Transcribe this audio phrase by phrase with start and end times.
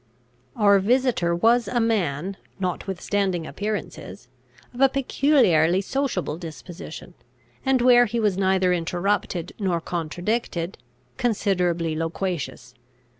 [0.55, 4.29] Our visitor was a man, notwithstanding appearances,
[4.73, 7.13] of a peculiarly sociable disposition,
[7.63, 10.79] and, where he was neither interrupted nor contradicted,
[11.17, 12.73] considerably loquacious.